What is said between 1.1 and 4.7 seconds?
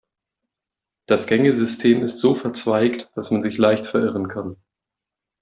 Gängesystem ist so verzweigt, dass man sich leicht verirren kann.